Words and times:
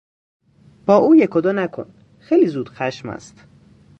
با 0.85 0.95
او 0.95 1.15
یک 1.15 1.35
و 1.35 1.41
دو 1.41 1.53
نکن، 1.53 1.93
خیلی 2.19 2.47
زودخشم 2.47 3.09
است. 3.09 3.45